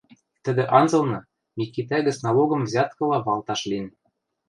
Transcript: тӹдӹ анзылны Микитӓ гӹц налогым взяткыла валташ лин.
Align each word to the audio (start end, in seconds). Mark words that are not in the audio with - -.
тӹдӹ 0.43 0.63
анзылны 0.77 1.19
Микитӓ 1.57 1.97
гӹц 2.07 2.17
налогым 2.25 2.61
взяткыла 2.67 3.17
валташ 3.25 3.61
лин. 3.69 3.85